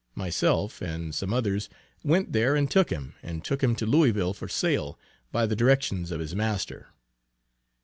[0.15, 1.69] Myself and some others
[2.03, 4.97] went there and took him, and took him to Louisville for sale,
[5.31, 6.87] by the directions of his master.